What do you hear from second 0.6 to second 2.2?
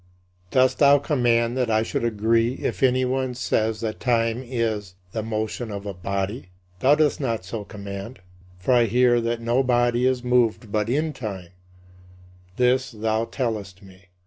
thou command that I should